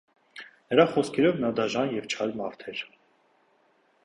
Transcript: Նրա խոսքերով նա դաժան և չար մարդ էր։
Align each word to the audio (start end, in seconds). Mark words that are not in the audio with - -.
Նրա 0.71 0.85
խոսքերով 0.95 1.37
նա 1.43 1.53
դաժան 1.59 1.95
և 1.99 2.09
չար 2.15 2.35
մարդ 2.43 2.67
էր։ 2.73 2.83